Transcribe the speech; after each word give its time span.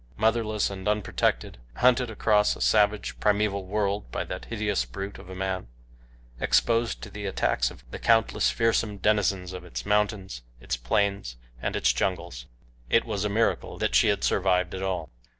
Motherless 0.17 0.71
and 0.71 0.87
unprotected; 0.87 1.59
hunted 1.75 2.09
across 2.09 2.55
a 2.55 2.61
savage, 2.61 3.19
primeval 3.19 3.65
world 3.67 4.09
by 4.11 4.23
that 4.23 4.45
hideous 4.45 4.83
brute 4.83 5.19
of 5.19 5.29
a 5.29 5.35
man; 5.35 5.67
exposed 6.39 7.03
to 7.03 7.11
the 7.11 7.27
attacks 7.27 7.69
of 7.69 7.83
the 7.91 7.99
countless 7.99 8.49
fearsome 8.49 8.97
denizens 8.97 9.53
of 9.53 9.63
its 9.63 9.85
mountains, 9.85 10.41
its 10.59 10.75
plains, 10.75 11.37
and 11.61 11.75
its 11.75 11.93
jungles 11.93 12.47
it 12.89 13.05
was 13.05 13.23
a 13.23 13.29
miracle 13.29 13.77
that 13.77 13.93
she 13.93 14.07
had 14.07 14.23
survived 14.23 14.73
it 14.73 14.81
all. 14.81 15.11